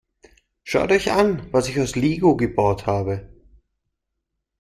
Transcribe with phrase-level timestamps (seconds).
[0.63, 3.29] Schaut euch an, was ich aus Lego gebaut habe!